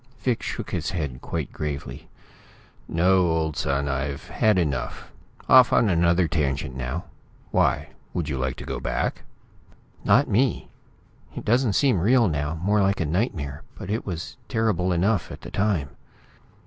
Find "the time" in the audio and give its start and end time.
15.41-15.89